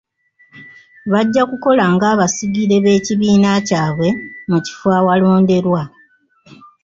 [1.11, 4.09] Bajja kukola nga abasigire b'ekibiina kyabwe
[4.49, 5.81] mu kifo awalonderwa.